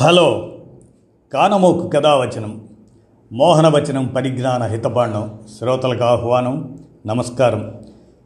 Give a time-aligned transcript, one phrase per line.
[0.00, 0.52] Hello.
[1.32, 2.60] కానమోకు కథావచనం.
[3.32, 6.78] మోహనవచనం పరిజ్ఞాన హితబాండం శ్రోతలకు ఆహ్వానం.
[7.06, 7.74] నమస్కారం.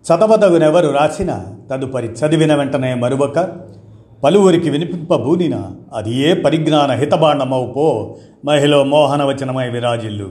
[0.07, 3.53] చదవదగునెవరు రాసిన తదుపరి చదివిన వెంటనే మరువక
[4.25, 5.63] పలువురికి వినిపింపబూనిన
[5.95, 10.31] అది ఏ పరిజ్ఞాన హితబాండమవు పో మహిళ మోహనవచనమై విరాజిల్లు.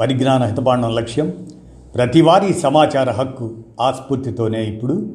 [0.00, 1.48] పరిజ్ఞాన హితబాండం లక్ష్యం
[1.94, 5.14] ప్రతివారీ సమాచార హక్కు ఆస్ఫూర్తితోనే ఇప్పుడు.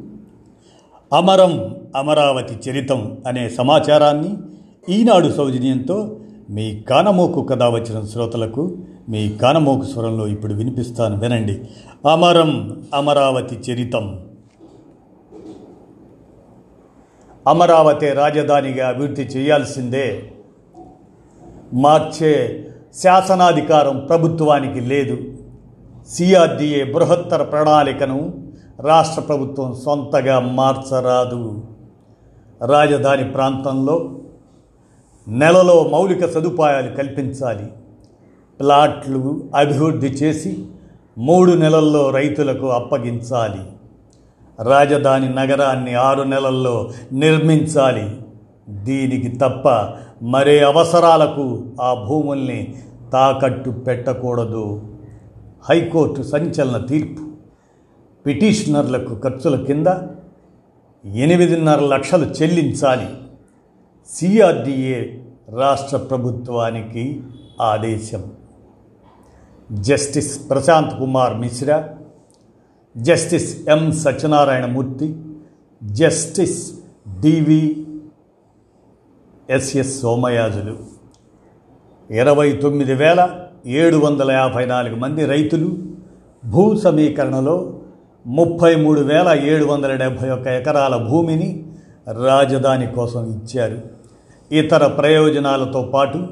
[1.13, 4.37] అమరం అమరావతి చరితం అనే సమాచారాన్ని
[4.89, 6.19] ఈనాడు సౌజన్యంతో
[6.49, 8.77] మీ కానమోకు కథ వచ్చిన శ్రోతలకు
[9.09, 11.61] మీ కానమోకు స్వరంలో ఇప్పుడు వినిపిస్తాను వినండి.
[12.09, 14.19] అమరం అమరావతి చరితం.
[17.47, 20.31] అమరావతి రాజధానిగా అభివృద్ధి చేయాల్సిందే.
[21.73, 25.17] మార్చే శాసనాధికారం ప్రభుత్వానికి లేదు.
[26.09, 28.33] సిఆర్డిఏ బృహత్తర ప్రణాళికను
[28.79, 31.63] రాష్ట్ర ప్రభుత్వం సొంతగా మార్చరాదు.
[32.65, 34.17] రాజధాని ప్రాంతంలో
[35.27, 37.65] నెలలో మౌలిక సదుపాయాలు కల్పించాలి.
[38.59, 40.65] ప్లాట్లు అభివృద్ధి చేసి
[41.17, 43.61] మూడు నెలల్లో రైతులకు అప్పగించాలి.
[44.63, 48.17] రాజధాని నగరాన్ని ఆరు నెలల్లో నిర్మించాలి.
[48.69, 52.75] దీనికి తప్ప మరే అవసరాలకు ఆ భూముల్ని
[53.13, 54.81] తాకట్టు పెట్టకూడదు.
[55.69, 57.23] హైకోర్టు సంచలన తీర్పు.
[58.25, 59.87] పిటిషనర్లకు ఖర్చుల కింద
[61.05, 63.07] ఎనిమిదిన్నర లక్షలు చెల్లించాలి.
[64.09, 64.99] సిఆర్డిఏ
[65.57, 67.03] రాష్ట్ర ప్రభుత్వానికి
[67.61, 68.23] ఆదేశం.
[69.71, 71.89] Justice Prashant Kumar Mishra
[72.97, 75.15] justice M Satyanarayanamurthy
[75.83, 76.59] justice
[77.21, 77.85] DV
[79.49, 80.75] SS Somayajulu.
[82.09, 83.21] ఇరవై తొమ్మిది వేల
[83.65, 85.69] ఏడు వందల యాభై నాలుగు మంది రైతులు
[86.45, 87.79] భూ సమీకరణలో
[88.25, 91.65] ముప్పై మూడు వేల ఏడు వందల డెబ్భై ఒక్క ఎకరాల భూమిని
[92.07, 93.81] రాజధాని కోసం ఇచ్చారు.
[94.51, 96.27] ఇతర ప్రయోజనాలతో పాటు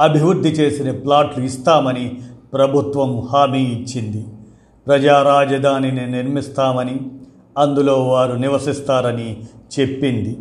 [0.00, 2.18] అభివృద్ధి చేసిన ప్లాట్లు ఇస్తామని
[2.52, 4.26] ప్రభుత్వం హామీ ఇచ్చింది.
[4.86, 7.00] ప్రజా రాజధానిని నిర్మిస్తామని
[7.58, 9.42] అందులో వారు నివసిస్తారని
[9.80, 10.38] చెప్పింది.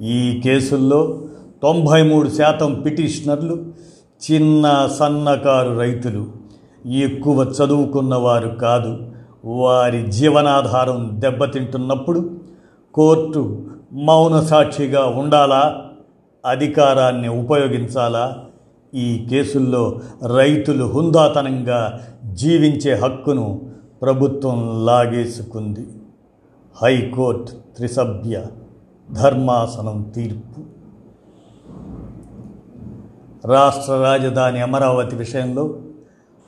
[0.00, 1.20] ఈ కేసుల్లో
[1.62, 3.64] తొంభై మూడు శాతం పిటిషనర్లు
[4.32, 6.26] చిన్న సన్నకారు రైతులు.
[6.86, 8.98] ఎక్కువ చదువుకున్నవారు కాదు.
[9.44, 12.30] వారి జీవనాధారం దెబ్బతింటున్నప్పుడు
[12.94, 15.84] కోర్టు మౌన సాక్షిగా ఉండాలా?
[16.46, 18.44] అధికారాన్ని ఉపయోగించాలా?
[18.94, 20.00] ఈ కేసుల్లో
[20.36, 22.00] రైతులు హుందాతనంగా
[22.32, 23.60] జీవించే హక్కును
[24.02, 25.86] ప్రభుత్వం లాగేసుకుంది.
[26.82, 28.44] హైకోర్టు త్రిసభ్య
[29.12, 30.60] ధర్మాసనం తీర్పు.
[33.46, 35.78] రాష్ట్ర రాజధాని అమరావతి విషయంలో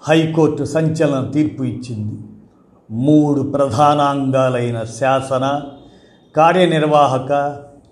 [0.09, 2.23] హైకోర్టు సంచలన తీర్పు ఇచ్చింది.
[2.91, 5.63] మూడు ప్రధానాంగాలైన శాసన
[6.37, 7.33] కార్యనిర్వాహక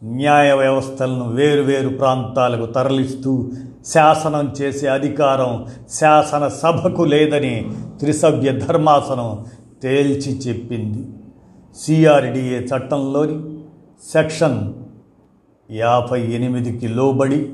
[0.04, 3.50] న్యాయ వ్యవస్థలను వేరువేరు ప్రాంతాలకు తరలిస్తూ
[3.86, 7.70] శాసనం చేసే అధికారం శాసనసభకు లేదని
[8.00, 9.46] త్రిసభ్య ధర్మాసనం
[9.82, 11.08] తేల్చి చెప్పింది.
[11.78, 13.58] సిఆర్డిఏ చట్టంలోని
[14.12, 14.72] సెక్షన్
[15.70, 17.52] యాభై ఎనిమిదికి లోబడి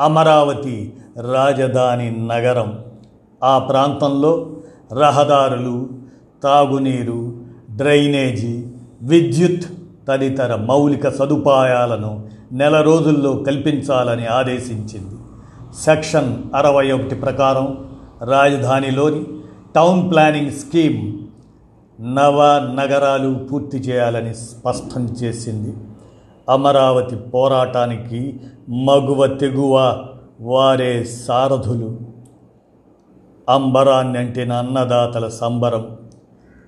[0.00, 0.92] అమరావతి
[1.32, 2.78] రాజధాని నగరం.
[3.44, 4.56] ఆ ప్రాంతంలో
[4.92, 5.88] రహదారులు
[6.42, 7.36] తాగునీరు
[7.76, 8.66] డ్రైనేజీ
[9.02, 9.66] విద్యుత్
[10.08, 15.14] తదితర మౌలిక సదుపాయాలను నెల రోజుల్లో కల్పించాలని ఆదేశించింది.
[15.84, 17.88] సెక్షన్ అరవై ఒకటి ప్రకారం
[18.24, 19.26] రాజధానిలోని
[19.74, 21.12] టౌన్ ప్లానింగ్ స్కీమ్
[22.00, 25.76] నవ నగరాలు పూర్తి చేయాలని స్పష్టం చేసింది.
[26.48, 30.04] అమరావతి పోరాటానికి మగువ తెగువ
[30.40, 31.98] వారే సారథులు.
[33.48, 35.86] అంబరాన్ని అంటిన అన్నదాతల సంబరం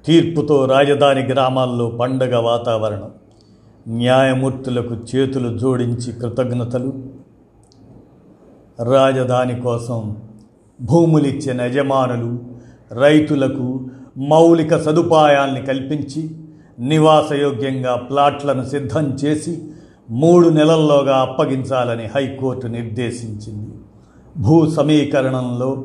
[0.06, 3.10] తీర్పుతో రాజధాని గ్రామాల్లో పండగ వాతావరణం.
[3.88, 6.92] న్యాయమూర్తులకు చేతులు జోడించి కృతజ్ఞతలు.
[8.84, 10.16] రాజధాని కోసం
[10.82, 12.38] భూములిచ్చిన యజమానులు
[12.94, 16.30] రైతులకు మౌలిక సదుపాయాల్ని కల్పించి
[16.78, 19.62] నివాసయోగ్యంగా ప్లాట్లను సిద్ధం చేసి
[20.10, 23.70] మూడు నెలల్లోగా అప్పగించాలని హైకోర్టు నిర్దేశించింది.
[24.38, 25.84] భూ సమీకరణంలో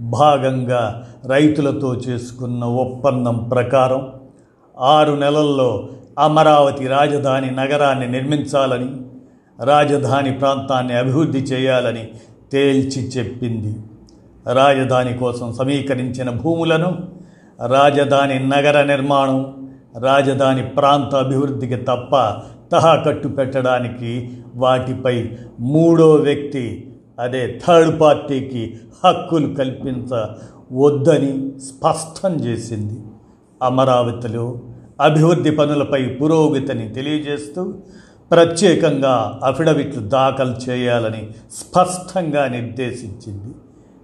[0.00, 4.08] భాగంగా రైతులతో చేసుకున్న ఒప్పందం ప్రకారం
[4.80, 8.90] ఆరు నెలల్లో అమరావతి రాజధాని నగరాన్ని నిర్మించాలని
[9.64, 12.08] రాజధాని ప్రాంతాన్ని అభివృద్ధి చేయాలని
[12.52, 13.76] తేల్చి చెప్పింది.
[14.52, 16.98] రాజధాని కోసం సమీకరించిన భూములను
[17.66, 19.68] రాజధాని నగర నిర్మాణం
[20.02, 22.36] రాజధాని ప్రాంత అభివృద్ధికి తప్ప
[22.72, 25.30] తహాకట్టు పెట్టడానికి వాటిపై
[25.60, 33.00] మూడో వ్యక్తి అదే థర్డ్ పార్టీకి హక్కులు కల్పించవద్దని స్పష్టం చేసింది.
[33.62, 34.58] అమరావతిలో
[35.00, 37.74] అభివృద్ధి పనులపై పురోగతిని తెలియజేస్తూ
[38.30, 43.54] ప్రత్యేకంగా అఫిడవిట్లు దాఖలు చేయాలని స్పష్టంగా నిర్దేశించింది.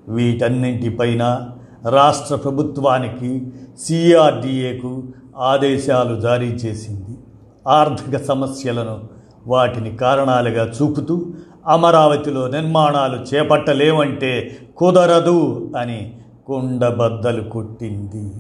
[0.09, 1.49] వీటన్నింటిపైన
[1.91, 3.47] రాష్ట్ర ప్రభుత్వానికి
[3.81, 5.03] సిఆర్డిఏకు
[5.37, 7.19] ఆదేశాలు జారీ చేసింది.
[7.67, 9.01] ఆర్థిక సమస్యలను
[9.47, 11.27] వాటిని కారణాలుగా చూపుతూ
[11.67, 16.13] అమరావతిలో నిర్మాణాలు చేపట్టలేవంటే కుదరదు అని
[16.47, 18.33] కుండబద్దలు కొట్టింది.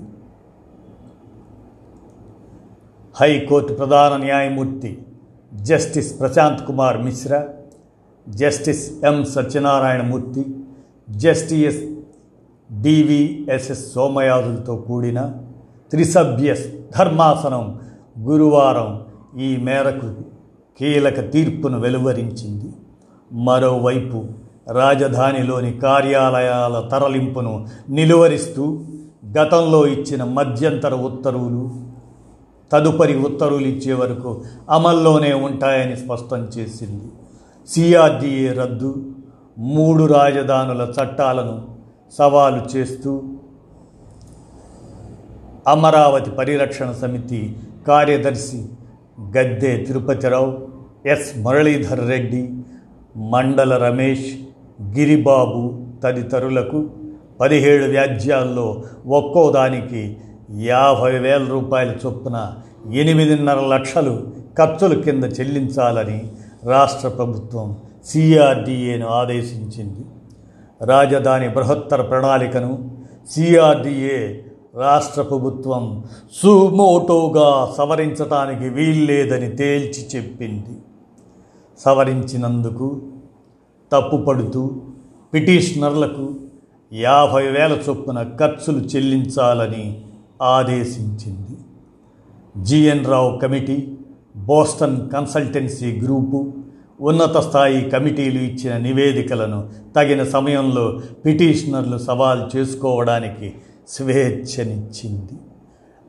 [3.21, 4.99] హైకోర్టు ప్రధాన న్యాయమూర్తి
[5.55, 7.49] justice Prashant Kumar Mishra
[8.29, 10.45] justice M Satyanarayanamurthy
[11.11, 11.83] justice
[12.73, 15.33] DVSS సోమయాజులతో కూడిన
[15.91, 16.55] త్రిసభ్య
[16.99, 17.81] ధర్మాసనం
[18.21, 19.05] గురువారం
[19.41, 20.15] ఈ మేరకు
[20.81, 22.73] కీలక తీర్పును వెలువరించింది.
[23.33, 24.25] మరోవైపు
[24.71, 28.83] రాజధానిలోని కార్యాలయాల తరలింపును నిలువరిస్తూ
[29.39, 31.94] గతంలో ఇచ్చిన మధ్యంతర ఉత్తర్వులు
[32.73, 34.31] తదుపరి ఉత్తర్వులు ఇచ్చే వరకు
[34.71, 37.07] అమల్లోనే ఉంటాయని స్పష్టం చేసింది.
[37.69, 38.91] సిఆర్డిఏ రద్దు
[39.59, 41.57] మూడు రాజధానుల చట్టాలను
[42.19, 43.13] సవాలు చేస్తూ
[45.67, 47.41] అమరావతి పరిరక్షణ సమితి
[47.89, 48.61] కార్యదర్శి
[49.37, 50.51] గద్దె తిరుపతిరావు
[51.07, 52.43] ఎస్ మురళీధర్ రెడ్డి
[53.17, 54.29] మండల రమేష్
[54.97, 55.63] గిరిబాబు
[56.03, 56.79] తదితరులకు
[57.41, 58.67] పదిహేడు వ్యాజ్యాల్లో
[59.11, 60.03] ఒక్కో దానికి
[60.55, 62.55] యాభై వేల రూపాయల చొప్పున
[62.93, 64.27] ఎనిమిదిన్నర లక్షలు
[64.59, 66.33] ఖర్చుల కింద చెల్లించాలని
[66.65, 70.05] రాష్ట్ర ప్రభుత్వం సిఆర్డిఏను ఆదేశించింది.
[70.87, 72.91] రాజధాని బృహత్తర ప్రణాళికను
[73.31, 74.35] సిఆర్డిఏ
[74.75, 76.05] రాష్ట్ర ప్రభుత్వం
[76.43, 80.77] సుమోటోగా సవరించడానికి వీల్లేదని తేల్చి చెప్పింది.
[81.79, 83.03] సవరించినందుకు
[83.93, 84.81] తప్పుపడుతూ
[85.35, 86.35] పిటిషనర్లకు
[86.93, 90.05] యాభై వేల చొప్పున ఖర్చులు చెల్లించాలని
[90.43, 91.57] ఆదేశించింది.
[92.63, 93.97] GN Rao committee
[94.37, 96.53] Boston consultancy group
[97.01, 103.55] ఉన్నత స్థాయి కమిటీలు ఇచ్చిన నివేదికలను తగిన సమయంలో పిటిషనర్లు సవాల్ చేసుకోవడానికి
[103.89, 105.35] స్వేచ్ఛనిచ్చింది.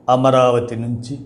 [0.10, 1.20] అమరావతి నుంచి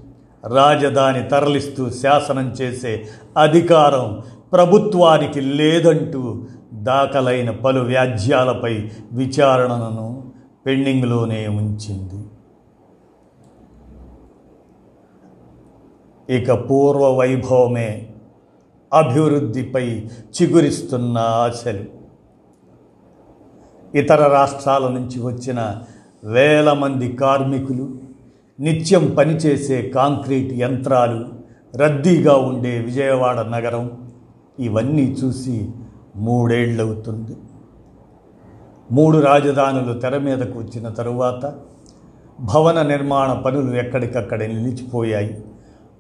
[0.48, 3.06] రాజధాని తరలిస్తూ శాసనం చేసే
[3.38, 6.42] అధికారం ప్రభుత్వానికి లేదంటూ
[6.74, 10.24] దాఖలైన పలు వ్యాజ్యాలపై విచారణను
[10.66, 12.26] పెండింగ్లోనే ఉంచింది.
[16.30, 18.08] ఇక పూర్వ వైభవమే
[18.94, 19.86] అభివృద్ధిపై
[20.36, 21.86] చిగురిస్తున్న ఆశలు.
[23.96, 25.60] ఇతర రాష్ట్రాల నుంచి వచ్చిన
[26.24, 27.86] వేల మంది కార్మికులు
[28.60, 31.26] నిత్యం పనిచేసే కాంక్రీట్ యంత్రాలు
[31.76, 33.86] రద్దీగా ఉండే విజయవాడ నగరం
[34.60, 35.70] ఇవన్నీ చూసి
[36.16, 37.36] మూడేళ్ళవుతుంది
[38.92, 41.44] మూడు రాజధానులు తెర మీదకు వచ్చిన తరువాత
[42.40, 45.36] భవన నిర్మాణ పనులు ఎక్కడికక్కడ నిలిచిపోయాయి.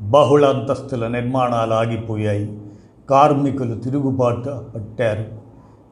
[0.01, 2.57] బహుళ అంతస్తుల నిర్మాణాలు ఆగిపోయాయి
[3.09, 5.25] కార్మికులు తిరుగుబాటు పట్టారు.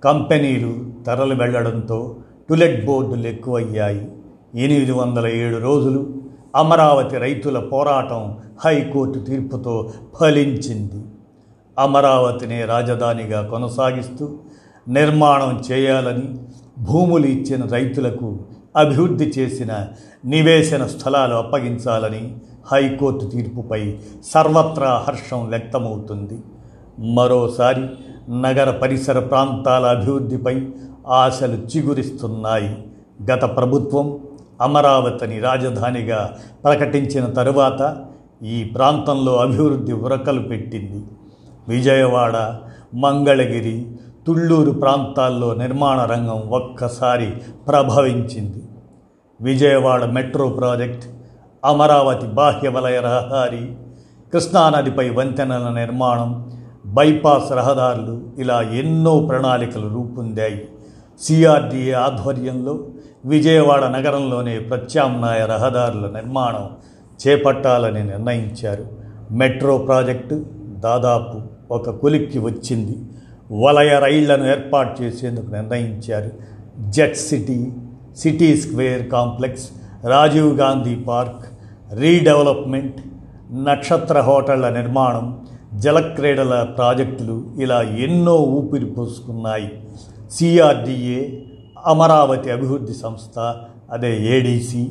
[0.03, 2.15] కంపెనీలు తరలి వెళ్ళడంతో
[2.49, 4.11] టులెట్ బోర్డులు ఎక్కువయ్యాయి.
[4.55, 6.09] ఎనిమిది వందల ఏడు రోజులు
[6.55, 11.05] అమరావతి రైతుల పోరాటం హైకోర్టు తీర్పుతో ఫలించింది.
[11.79, 14.29] అమరావతిని రాజధానిగా కొనసాగిస్తూ
[14.89, 16.39] నిర్మాణం చేయాలని
[16.79, 18.39] భూములు ఇచ్చిన రైతులకు
[18.75, 19.87] అభివృద్ధి చేసిన
[20.25, 22.37] నివేశన స్థలాలు అప్పగించాలని
[22.71, 26.39] హైకోర్టు తీర్పుపై సర్వత్రా హర్షం వ్యక్తమవుతుంది.
[27.13, 27.81] మరోసారి
[28.41, 30.67] నగర పరిసర ప్రాంతాల అభివృద్ధిపై
[31.07, 32.85] ఆశలు చిగురిస్తున్నాయి.
[33.31, 34.19] గత ప్రభుత్వం
[34.61, 38.05] అమరావతిని రాజధానిగా ప్రకటించిన తరువాత
[38.43, 41.05] ఈ ప్రాంతంలో అభివృద్ధి ఉరకలు పెట్టింది.
[41.67, 42.55] విజయవాడ
[42.95, 43.85] మంగళగిరి
[44.27, 47.33] తుళ్ళూరు ప్రాంతాల్లో నిర్మాణ రంగం ఒక్కసారి
[47.67, 48.63] ప్రభవించింది.
[49.41, 51.09] విజయవాడ మెట్రో ప్రాజెక్ట్
[51.67, 53.75] అమరావతి బాహ్య వలయ రహదారి
[54.33, 56.51] కృష్ణానదిపై వంతెనల నిర్మాణం
[56.85, 60.67] బైపాస్ రహదారులు ఇలా ఎన్నో ప్రణాళికలు రూపొందాయి.
[61.21, 62.79] సిఆర్డిఏ ఆధ్వర్యంలో
[63.25, 66.69] విజయవాడ నగరంలోనే ప్రత్యామ్నాయ రహదారుల నిర్మాణం
[67.27, 68.85] చేపట్టాలని నిర్ణయించారు.
[69.31, 71.41] మెట్రో ప్రాజెక్టు దాదాపు
[71.73, 72.97] ఒక కొలిక్కి వచ్చింది.
[73.51, 76.31] వలయ రైళ్ళను ఏర్పాటు చేసేందుకు నిర్ణయించారు.
[76.79, 77.71] Jet city
[78.17, 79.69] city square complex
[80.07, 81.56] Rajiv Gandhi park
[81.93, 82.95] redevelopment
[83.53, 89.81] నక్షత్ర హోటళ్ళ నిర్మాణం జలక్రీడల ప్రాజెక్టులు ఇలా ఎన్నో ఊపిరి పోసుకున్నాయి.
[90.31, 91.39] సిఆర్డిఏ
[91.85, 93.55] అమరావతి అభివృద్ధి సంస్థ
[93.91, 94.87] అదే ఏడీసీ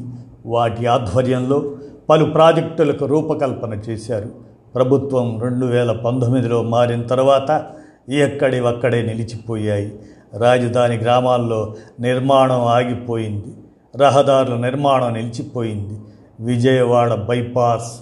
[0.47, 1.73] వాటి ఆధ్వర్యంలో
[2.11, 4.29] పలు ప్రాజెక్టులకు రూపకల్పన చేశారు.
[4.75, 7.67] ప్రభుత్వం రెండు వేల పంతొమ్మిదిలో మారిన తర్వాత
[8.09, 9.99] ఎక్కడి ఒక్కడే నిలిచిపోయాయి.
[10.35, 13.55] రాజధాని గ్రామాల్లో నిర్మాణం ఆగిపోయింది.
[13.97, 16.01] రహదారుల నిర్మాణం నిలిచిపోయింది.
[16.41, 18.01] విజయవాడ బైపాస్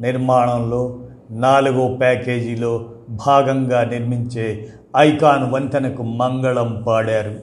[0.00, 0.98] నిర్మాణంలో
[1.30, 2.84] నాలుగో ప్యాకేజీలో
[3.26, 7.40] భాగంగా నిర్మించే ఐకాన్ వంతెనకు మంగళం పాడారు.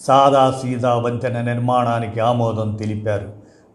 [0.00, 3.28] సాదా సీదా వంతెన నిర్మాణానికి ఆమోదం తెలిపారు.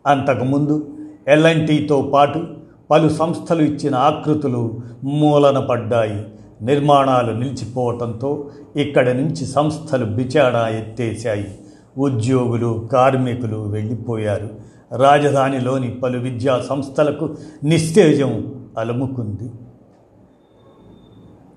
[0.08, 0.98] అంతకుముందు
[1.28, 2.46] ఎల్ఎన్టీతో పాటు
[2.92, 6.26] పలు సంస్థలు ఇచ్చిన ఆకృతులు మూలన పడ్డాయి.
[6.62, 11.60] నిర్మాణాలు నిలిచిపోవటంతో ఇక్కడి నుంచి సంస్థలు బిచాడా ఎత్తేశాయి.
[11.98, 14.67] ఉద్యోగులు కార్మికులు వెళ్ళిపోయారు.
[14.92, 19.52] రాజధానిలోని పలు విద్యా సంస్థలకు నిస్తేజం అలుముకుంది.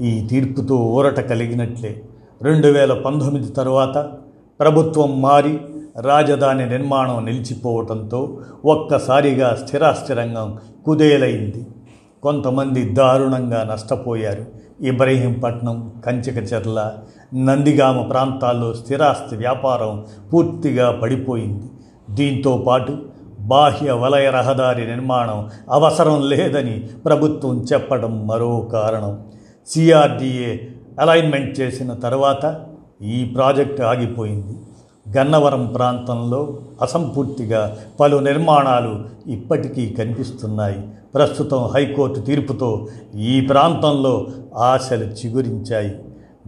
[0.06, 2.02] ఈ తీర్పుతో ఊరట కలిగినట్లే
[2.42, 4.10] రెండు వేల పంతొమ్మిది తరువాత
[4.60, 5.60] ప్రభుత్వం మారి
[6.00, 11.66] రాజధాని నిర్మాణం నిలిచిపోవటంతో ఒక్కసారిగా స్థిరాస్థిరంగం కుదేలైంది.
[12.22, 14.46] కొంతమంది దారుణంగా నష్టపోయారు.
[14.80, 16.92] ఇబ్రహీంపట్నం కంచకచెర్ల
[17.34, 21.66] నందిగామ ప్రాంతాల్లో స్థిరాస్తి వ్యాపారం పూర్తిగా పడిపోయింది.
[22.10, 22.98] దీంతో పాటు
[23.50, 29.18] బాహ్య వలయ రహదారి నిర్మాణం అవసరం లేదని ప్రభుత్వం చెప్పడం మరో కారణం.
[29.66, 30.58] సిఆర్డీఏ
[31.00, 32.60] అలైన్మెంట్ చేసిన తర్వాత
[33.02, 34.56] ఈ ప్రాజెక్టు ఆగిపోయింది.
[35.18, 40.80] గన్నవరం ప్రాంతంలో అసంపూర్తిగా పలు నిర్మాణాలు ఇప్పటికీ కనిపిస్తున్నాయి.
[41.14, 44.26] ప్రస్తుతం హైకోర్టు తీర్పుతో ఈ ప్రాంతంలో
[44.56, 45.98] ఆశలు చిగురించాయి.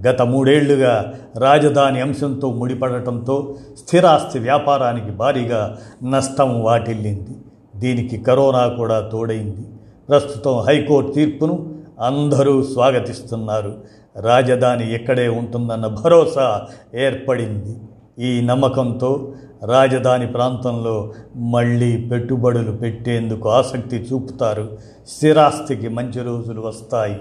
[0.07, 5.79] గత మూడేళ్ళుగా రాజధాని అంశంతో ముడిపడటంతో స్థిరాస్తి వ్యాపారానికి భారీగా
[6.11, 7.31] నష్టం వాటిల్లింది.
[7.77, 9.67] దీనికి కరోనా కూడా తోడైంది.
[10.09, 13.75] ప్రస్తుతం హైకోర్టు తీర్పును అందరూ స్వాగతిస్తున్నారు.
[14.21, 17.77] రాజధాని ఎక్కడే ఉంటుందన్న భరోసా ఏర్పడింది.
[18.19, 19.33] ఈ నమ్మకంతో
[19.65, 24.79] రాజధాని ప్రాంతంలో మళ్ళీ పెట్టుబడులు పెట్టేందుకు ఆసక్తి చూపుతారు.
[25.09, 27.21] స్థిరాస్తికి మంచి రోజులు వస్తాయి.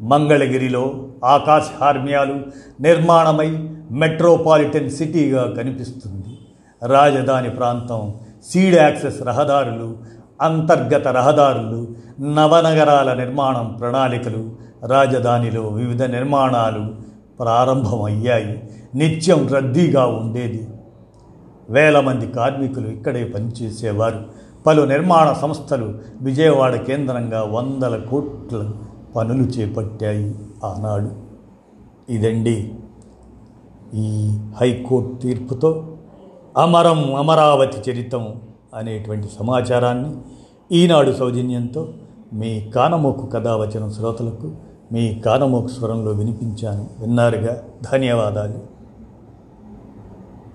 [0.00, 2.34] మంగళగిరిలో ఆకాశ హార్మ్యాలు
[2.80, 6.38] నిర్మాణమై మెట్రోపాలిటన్ సిటీగా కనిపిస్తుంది.
[6.86, 9.96] రాజధాని ప్రాంతం సీడ్ యాక్సెస్ రహదారులు
[10.42, 11.88] అంతర్గత రహదారులు
[12.34, 14.50] నవనగరాల నిర్మాణం ప్రణాళికలు
[14.86, 16.86] రాజధానిలో వివిధ నిర్మాణాలు
[17.38, 18.70] ప్రారంభమయ్యాయి.
[18.94, 20.68] నిత్యం రద్దీగా ఉండేది.
[21.70, 24.24] వేల మంది కార్మికులు ఇక్కడే పనిచేసేవారు.
[24.66, 28.70] పలు నిర్మాణ సంస్థలు విజయవాడ కేంద్రంగా వందల కోట్ల
[29.16, 31.10] పనులు చేపట్టాయి ఆనాడు.
[32.12, 32.74] ఇదండి
[33.94, 35.96] ఈ హైకోర్టు తీర్పుతో
[36.58, 38.40] అమరం అమరావతి చరితం
[38.74, 40.16] అనేటువంటి సమాచారాన్ని
[40.72, 41.88] ఈనాడు సౌజన్యంతో
[42.32, 44.52] మీ కానమోకు కథావచన శ్రోతలకు
[44.92, 46.90] మీ కానమోకు స్వరంలో వినిపించాను.
[47.00, 47.62] విన్నారుగా?
[47.92, 48.75] ధన్యవాదాలు.